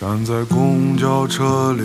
[0.00, 1.82] 站在公交车里，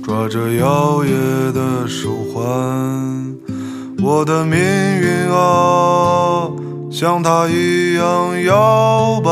[0.00, 2.44] 抓着摇曳的手环，
[4.00, 6.48] 我的命运啊，
[6.88, 9.30] 像它一样摇摆。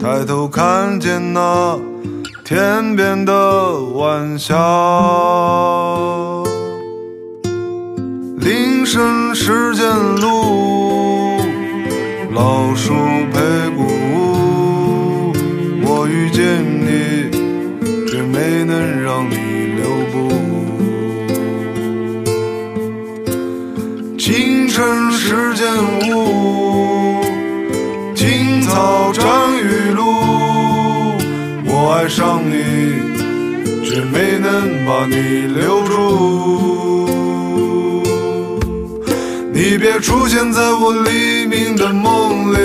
[0.00, 1.78] 抬头看见那
[2.44, 4.56] 天边的晚霞，
[8.40, 11.38] 铃声时间路，
[12.32, 12.92] 老树
[13.32, 13.86] 陪古
[19.08, 19.36] 让你
[19.74, 20.28] 留步。
[24.18, 25.66] 清晨时间
[26.10, 27.24] 雾，
[28.14, 29.24] 青草沾
[29.56, 30.04] 雨露。
[31.64, 32.52] 我爱上你，
[33.82, 35.14] 却没能把你
[35.58, 37.08] 留住。
[39.54, 42.58] 你别出现在我黎明的梦里，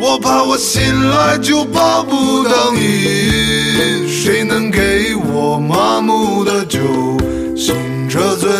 [0.00, 4.08] 我怕我醒来就抱不到你。
[4.08, 4.93] 谁能给
[5.54, 6.80] 我麻木的酒，
[7.56, 7.76] 醒
[8.08, 8.50] 着醉？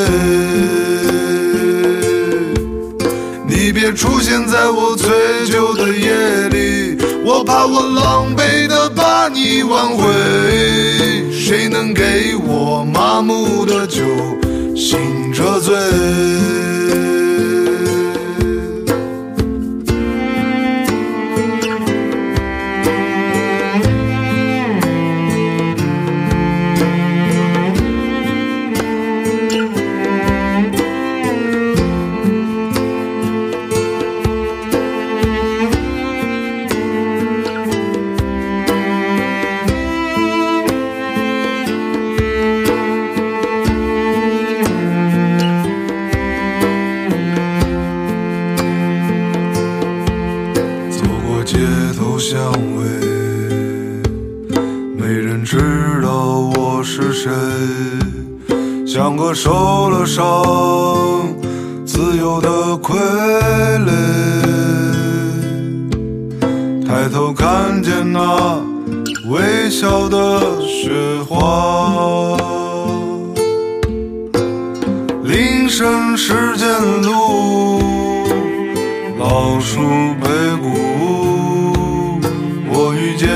[3.49, 5.11] 你别出现在我醉
[5.51, 10.05] 酒的夜里，我怕我狼狈的把你挽回。
[11.33, 14.05] 谁能给我麻木的酒，
[14.77, 15.75] 醒着醉？
[55.57, 57.31] 知道我是谁，
[58.85, 60.25] 像个受了伤、
[61.87, 62.49] 自由的
[62.79, 62.99] 傀
[63.87, 63.93] 儡。
[66.85, 68.61] 抬头看见那
[69.29, 70.91] 微笑的雪
[71.29, 72.37] 花，
[75.23, 76.67] 铃声时间
[77.03, 77.79] 路。
[79.21, 79.79] 老树
[80.21, 82.19] 陪鼓舞，
[82.73, 83.29] 我遇见，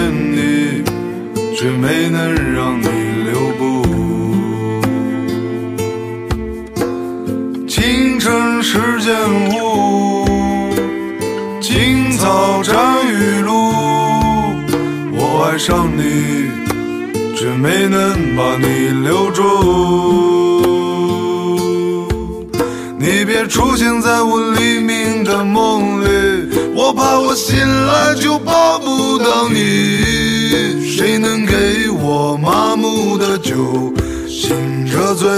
[1.89, 2.87] 没能让你
[3.25, 3.83] 留步。
[7.67, 9.17] 清晨时间
[9.55, 10.27] 雾，
[11.63, 12.77] 青草沾
[13.07, 13.73] 雨露，
[15.17, 16.51] 我爱上你，
[17.35, 19.43] 却没能把你留住。
[22.99, 27.57] 你别出现在我黎明的梦里，我怕我醒
[27.87, 29.98] 来就抱不到你。
[33.59, 33.93] 酒，
[34.29, 35.29] 醒着醉？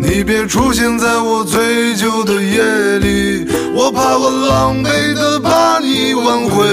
[0.00, 6.66] 你别出现在我醉酒的夜里，我怕我狼狈的把你挽回。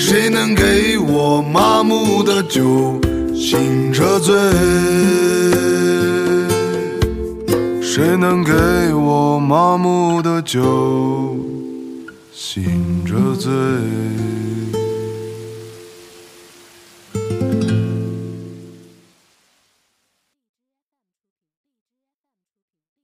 [0.00, 2.98] 谁能给我麻木的酒，
[3.32, 4.34] 醒着醉？
[7.80, 8.52] 谁能给
[8.92, 11.36] 我麻木的酒，
[12.32, 13.52] 醒着醉？